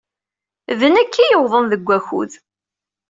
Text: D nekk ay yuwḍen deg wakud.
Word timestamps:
D 0.79 0.81
nekk 0.95 1.13
ay 1.23 1.29
yuwḍen 1.31 1.65
deg 1.71 1.81
wakud. 1.87 2.31